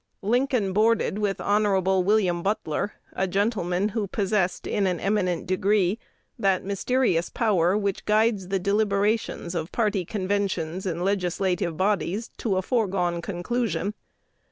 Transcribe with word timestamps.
Lincoln 0.23 0.73
boarded 0.73 1.19
with 1.19 1.39
Hon. 1.39 1.79
William 2.03 2.41
Butler, 2.41 2.93
a 3.13 3.27
gentleman 3.27 3.89
who 3.89 4.07
possessed 4.07 4.65
in 4.65 4.87
an 4.87 4.99
eminent 4.99 5.45
degree 5.45 5.99
that 6.39 6.63
mysterious 6.63 7.29
power 7.29 7.77
which 7.77 8.05
guides 8.05 8.47
the 8.47 8.57
deliberations 8.57 9.53
of 9.53 9.71
party 9.71 10.03
conventions 10.03 10.87
and 10.87 11.05
legislative 11.05 11.77
bodies 11.77 12.31
to 12.39 12.57
a 12.57 12.63
foregone 12.63 13.21
conclusion. 13.21 13.93